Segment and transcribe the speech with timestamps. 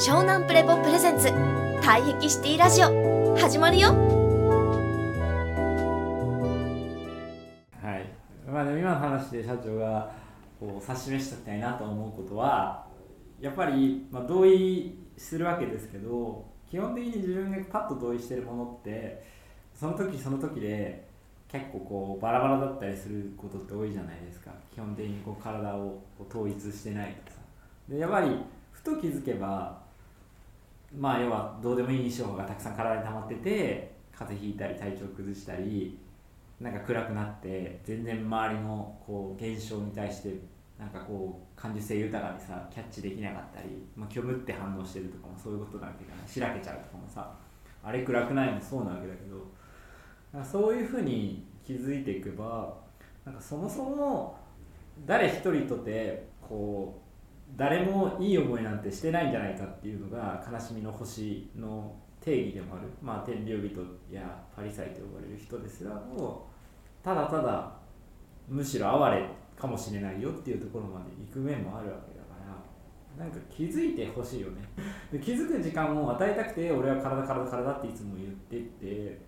[0.00, 1.28] 湘南プレポプレゼンツ。
[1.82, 3.36] 退癖シティラジオ。
[3.36, 3.88] 始まるよ。
[3.90, 3.94] は
[7.98, 8.06] い。
[8.50, 10.10] まあ、でも今の話で社長が
[10.58, 12.86] こう指し示しておきたいなと思うことは
[13.42, 19.22] やっぱり、まあ、同意するわけですけど基本的に自分がパッと同意してるものって
[19.78, 21.06] その時その時で
[21.46, 24.50] 結構こうバラバラだったりすることって多いじゃないですか。
[24.74, 27.40] 基本的にこう体をこう統一してないとさ。
[27.86, 28.34] でやっぱり
[28.72, 29.89] ふと気づけば
[30.96, 35.98] まあ要はどうでもいい印象がたくさん体に溜まってて風邪ひいたり体調崩したり
[36.60, 40.34] なんか暗くなって全然周りのこう現象に対して
[40.78, 46.28] なんかこう感受性豊かにさキャッチできなかったり、まあ、虚無って反応してるとかもそういうことなわけじゃない。
[46.28, 47.32] しらけちゃうとかもさ
[47.82, 49.36] あれ暗くないもそうなわけだけど
[50.32, 52.74] なんかそういうふうに気づいていけば
[53.24, 54.38] なんかそもそも
[55.06, 57.09] 誰一人とてこう
[57.56, 66.48] 誰もいい思いなんてしてないんじゃないかっていうのが悲しみの星の定義でもある、まあ、天領人やパリサイと呼ばれる人ですらも
[67.02, 67.72] ただただ
[68.48, 69.28] むしろ哀れ
[69.58, 72.34] かもしれないよっていうところまで行く面もあるわけだか
[73.18, 74.62] らなんか気づいてほしいよね。
[75.12, 79.20] で気づく時間を与えたくて俺は体体体っていつも言ってって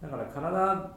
[0.00, 0.90] だから体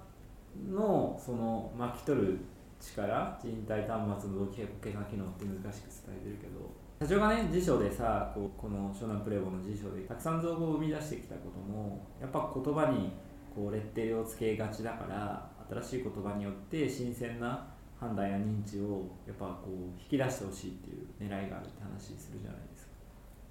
[0.69, 2.39] のその巻き取る
[2.84, 6.84] 力人体端末の動き計算機能って難しく伝えてるけど。
[7.00, 13.12] 社長がね辞書でさこうこの湘南プレボの辞書でたくさん造語を生み出してきたこともやっぱ言葉に
[13.53, 17.67] こうレッテルをつけがちだから新しい言葉によって新鮮な
[18.00, 22.92] 判断や認知をやっぱこう引き出してほしいっていう狙いがあるって話するじゃないですか。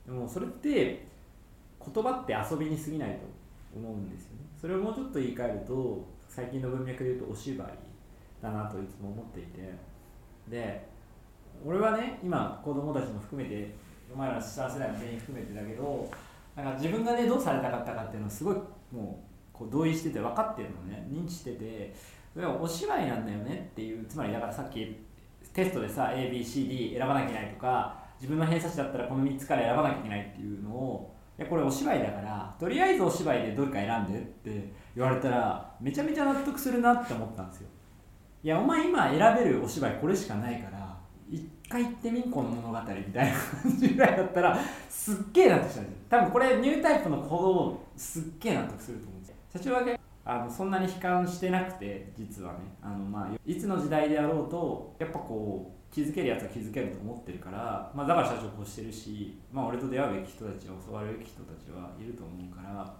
[0.06, 1.06] でもそれって
[1.84, 3.26] 言葉って遊びに過ぎないと
[3.76, 4.38] 思うんですよね。
[4.60, 7.91] それをもうちょっと言い換えると最近の文脈で言うとお芝居。
[8.42, 9.92] だなといつも思っていて。
[10.48, 10.90] で
[11.64, 13.74] 俺はね今子供たちも含めて
[14.12, 16.10] お前らの下世代の全員含めてだけど
[16.56, 18.56] なんか自分がねどうされたかったかっていうのをすごい
[18.90, 19.22] も
[19.54, 21.06] うこう同意してて分かってるのね。
[21.10, 21.94] 認知してて
[22.34, 24.96] それはお芝居なんだよねっていうつまりだからさっき
[25.52, 37.68] テストでさ ABCD 選ばなきゃいけないとか自分の偏差値だったらこの3つから選ばなきゃいけないっていうのをいやこれお芝居だからとりあえずお芝居でどれか選んでって言われたらめちゃめちゃ納得するなって思ったんですよ。
[38.44, 40.98] いやお前今選べるお芝居これしかないから
[41.30, 44.58] 一回行ってみんこの物語みたいな感じぐらいだったら
[44.90, 45.98] すっげえ納得したんですよ。
[46.10, 49.36] 多分これニュータイプの行動すっげえ納得すると思うんですよ。
[49.52, 52.58] 社長はあのそんなに悲観してなくて実はね。
[52.82, 62.94] あの、まあ、いつの時代であろうとやっぱこう気づけるやつは気づけると思ってるから、まあ、だから社長こうしてるし、まあ、俺と出会うべき人たちは教わるべき人たちはいると思うから、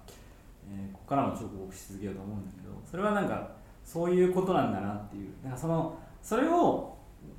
[0.71, 5.31] えー、ここからも彫刻し続けようと思うんだけどそれはなんかそういうことなんだなっていう。
[5.43, 6.93] なんかそのそれを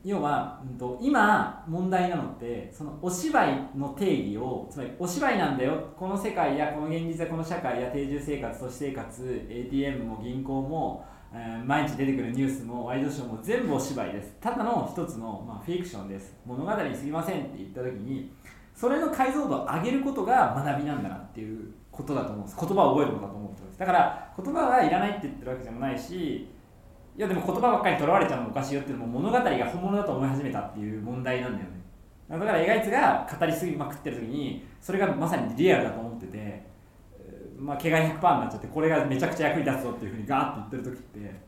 [0.04, 5.94] 要は、うん、と今問題なのってそのお芝居の定義をつまりお芝居なんだよ。
[5.98, 14.36] この世界やこの現実やこの社会や定住生活都市生活 ATM も銀行も、えー、毎日出てくるニュースもワイドショーも全部お芝居です。
[14.42, 16.36] ただの一つの、まあ、フィクションです。
[16.46, 18.34] 物語にすぎませんって言った時に
[18.76, 22.58] それの解像度を上げることが学びなんだなっていうことだと思うんです。
[22.60, 23.80] 言葉を覚えることだと思うんです。
[23.80, 26.38] だから言葉はいらないって言ってるわけでもないし
[27.16, 31.84] いやでも言葉ばっかりとらわれちゃうのもおかしいよっていうのも物語が本物だと思い始めたっていう問題なんだよね。
[32.30, 36.74] だから映画いつが語りすぎまくってる時にそれがまさにリアルだと思ってて
[37.64, 41.02] まあ、怪我100%になっちゃってこれがめちゃくちゃ役に立つぞっていうふうにガーッと言ってる時っ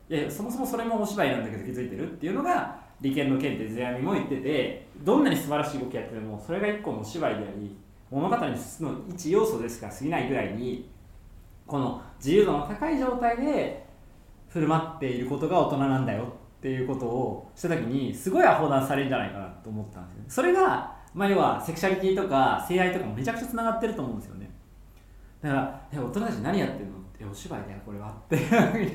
[0.08, 7.76] ていやそもそもそれもお芝居なんだけど気づいてるっていうのが利権の件って世阿弥も言っててどんなに素晴らしい動きやっててもそれが一個のお芝居であり
[8.10, 10.88] 物語に進む一要素ですか過ぎないぐらいに
[11.66, 13.86] この自由度の高い状態で
[14.48, 16.24] 振る舞っていることが大人なんだよ
[16.58, 24.50] っていうことをした時にすごいアホなされるんじゃないかなと思ったんですよ、ね、それが、まあ、要はセクシャリティとか性愛とかもめちゃくちゃつながってると思うんですよね。
[25.42, 28.38] だから「大人たち何やってるの?」って「お芝居だよこれは」って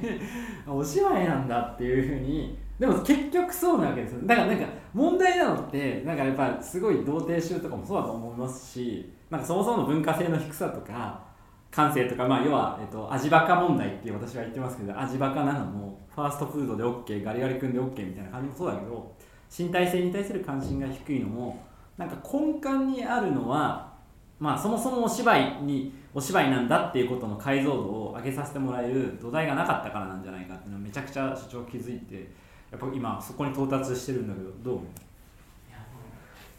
[0.67, 4.21] お芝居なんだっていうふうにでも結局そうなわけですよ。
[4.25, 11.21] だからなんか問題なのってなんかやっぱすごい童貞臭とかもそうだと思いますしなんかそもそもの文化性の低さとか
[11.69, 19.13] 感性とか、まあ、要は、えっと、味バカ問題って私は言ってますけど味バカなのもファーストフードで OK ガリガリ君で OK みたいな感じもそうだけど
[19.55, 21.63] 身体性に対する関心が低いのも
[21.99, 23.93] なんか根幹にあるのは、
[24.39, 32.27] まあ、そもそもお芝居にお芝居なんだっていうことの解像度を上げさせてもらえる土台がなかったからなんじゃないかっていうのはめちゃくちゃ社長気づいて
[32.71, 34.87] やっぱ今そこに到達してるんだけどどう思う？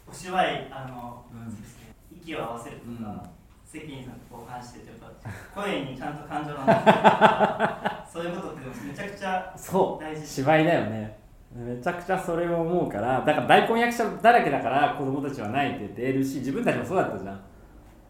[0.09, 3.21] お芝居あの、うん、息を合わせるとか、うん。
[3.65, 9.51] 責任さんと交換しててやっぱ声にちゃんと感情がそういうことってめちゃくちゃ
[9.99, 11.17] 大事芝居だよね。
[11.55, 17.41] めちゃくちゃそれを思うからだから大根役者だらけだから子供たちは泣いててるし自分たちもそうだったじゃん。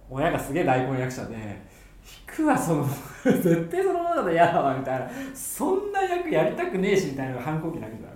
[0.10, 1.62] 親がすげえ大根役者で
[2.30, 2.88] 引くはその
[3.24, 5.10] 絶対そのままだと嫌だわみたいな。
[5.34, 8.10] そんな役やりたくねえしみたいなのが反抗期投げた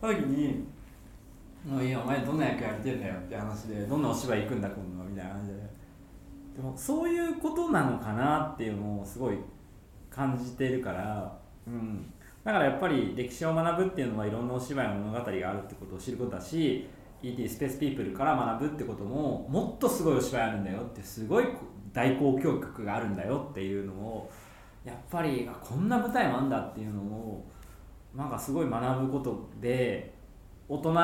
[0.00, 0.64] その時に
[1.66, 5.80] 「もういいよお前どんな役やりてんだよ」って話で「どんなお芝居行くんだ今度は」みたいな感じで。
[6.56, 9.38] でもそういうことなのかなっていうのをすごい
[10.10, 12.12] 感じてるからうん。
[12.44, 16.88] だからやっぱり歴史を学ぶっていうのはいろんなお芝居の物語があるってことを知ることだし
[17.22, 21.44] ET スペースピープルから学ぶってことももっとすごいお芝居あるんだよってすごい
[21.92, 24.30] 大交響曲があるんだよっていうのを
[24.84, 27.44] やっぱりあこんな舞台もあんだっていうのを
[28.14, 30.12] なんかすごい学ぶことで
[30.68, 30.94] 大人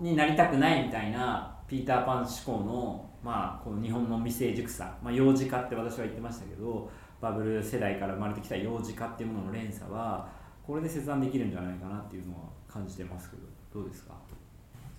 [0.00, 10.28] になりたくないみたいなピーター・パン思考の,、まあこの日本の未成熟さ、まあ、幼児化って私は言ってましたけどバブル世代から生まれてきた幼児化っていうものの連鎖は
[10.66, 13.42] これで切断できるんじゃないかなっていうのは感じてますけど
[13.74, 14.14] どうですか、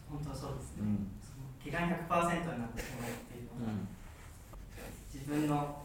[0.09, 1.07] 本当そうですね、うん。
[1.23, 3.71] その気概100%になってしまうっていうのが、
[5.15, 5.81] 自分の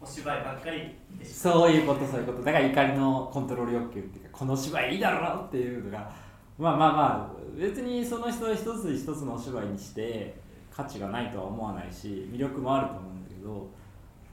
[0.00, 2.42] お芝居ばっかり見てしまうそういうことそういうこと。
[2.42, 6.10] だから怒りのコントロール欲求っていうかこの芝居いいだろうなっていうのが
[6.58, 10.36] まあまあまあ別にその人一つ一つのお芝居にして
[10.70, 13.70] 価値がないとは思わないし魅力もあると思うんだけど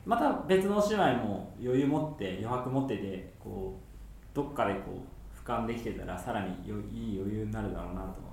[0.06, 8.32] また別のお芝居も余裕持って余白持っててこうどっかでこう俯瞰できてたらさらによいい余裕になるだろうなと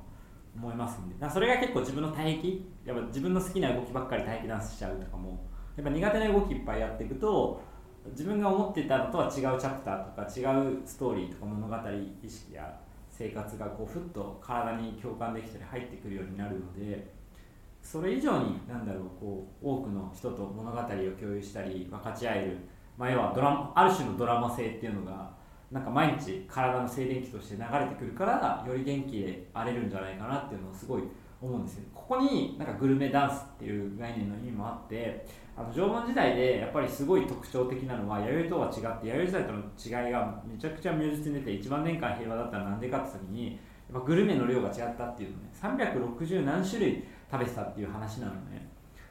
[0.56, 5.38] 思いますんでそれが結構自分の帯域やっぱ自分の好きな動きばっかり帯域ダンスしちゃうとかも
[5.78, 7.62] やっぱ苦手な動きいっぱいやっていくと
[8.10, 11.76] 自分が思ってたのとは違うチャプターとか違うストーリーとか物語
[12.20, 12.76] 意識や
[13.08, 17.14] 生活がこうふっと体に共感できたり入ってくるようになるので
[17.80, 22.58] それ以上に何だろうこう多くの人と物語を共有したり分かち合える、
[22.96, 25.30] まあ、要はドラある種のドラマ性っていうのが
[25.70, 31.02] なんか毎日体の静電気として流れてくるからより元気で荒れるんじゃないかなっていうのをすごい
[31.40, 35.24] 思うんですよここになんかグルメダンスっていう概念の意味もあって
[35.56, 39.58] あの縄文時代でやっぱりすごい特徴的なのは弥生とは違って弥生時代との
[40.06, 43.52] 違いがめちゃくちゃ如実に出て1万年間平和だったらなんでかって時に
[43.92, 48.68] やっぱグルメの量が違ったっていうのね360何種類食べてたっていう話なのね。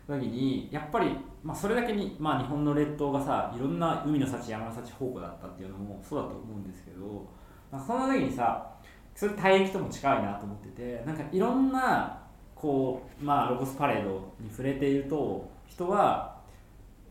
[0.07, 7.27] 時にやっぱり、まあ、それだけに、まあ、日本の列島がさいろんな海の幸山の幸宝庫だったっていうのもそうだと思うんですけど、
[7.69, 8.71] まあ、そんな時にさ
[9.17, 12.19] それ体液とも近いなと思っててなんかいろんな
[12.53, 16.37] こう、まあ、ロゴスパレードに触れていると人は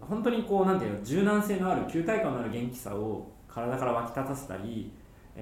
[0.01, 4.93] 本当にこうなんていうの柔軟性のある球体感のある元気さを体から湧き立たせたり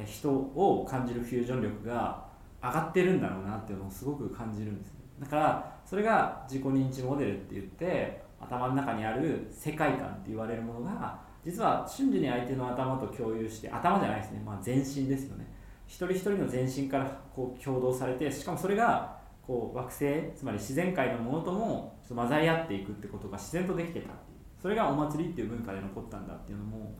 [0.06, 2.24] 人を感じるフュージョン力が
[2.62, 15.53] 上がってるんだろうなっていうのをすごく感じるんですねだからそれが自己認知モデルって言って頭の中にある世界観って言われるものが実は瞬時に相手の頭と共有して頭じゃないですね、まあ、全身ですよね
[15.86, 19.16] 一人一人の全身からこう共同されてしかもそれが
[19.46, 20.04] こう惑星
[20.34, 24.34] つまり自然界のものともちょっと混ざり合っていくってことが自然とできてたっていう。
[24.64, 26.96] それがお祭りっていう文化で残ったんだっていうのも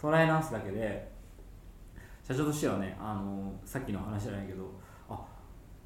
[0.00, 1.12] 捉え直すだけで
[2.26, 4.72] 社長としてはねあのさっきの話じゃないけど
[5.10, 5.22] あ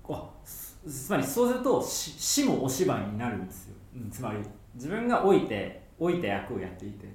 [0.08, 4.38] あつまりそうすると死死もお芝居になるんですよ、うん、つまり
[4.76, 7.12] 自分が老いて老いた役をやっていて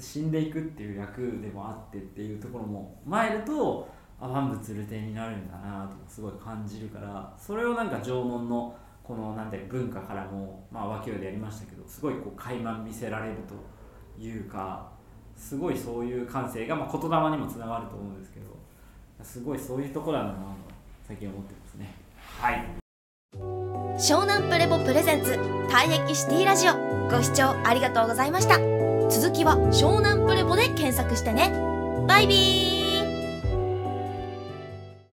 [0.00, 3.88] 死んでいくっていう役でもあってっていうところも前ると
[4.20, 14.88] あ万物流転になるんだなとすごい感じるからそれをなんか縄文のこのなんて文化からも、まあ、脇でやりましたけどすごいこう垣間見せられるというか
[15.36, 18.46] すごいそういう感性が、まあ、言霊にもつながると思うんですけど
[19.22, 20.74] すごいそういうところなんだなと
[21.06, 21.94] 最近思ってますね。
[22.40, 22.64] はい。
[23.98, 25.32] 湘南プレボプレゼンツ
[25.68, 26.74] 退役シティラジオ。
[27.10, 28.58] ご視聴ありがとうございました。
[29.10, 31.52] 続きは湘南プレボで検索してね。
[32.08, 32.73] バイビー。